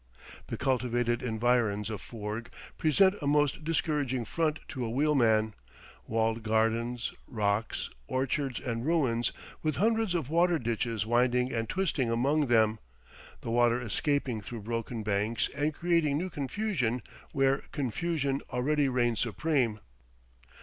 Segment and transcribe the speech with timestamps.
[0.47, 5.53] The cultivated environs of Foorg present a most discouraging front to a wheelman;
[6.07, 12.47] walled gardens, rocks, orchards, and ruins, with hundreds of water ditches winding and twisting among
[12.47, 12.79] them,
[13.41, 19.81] the water escaping through broken banks and creating new confusion where confusion already reigns supreme.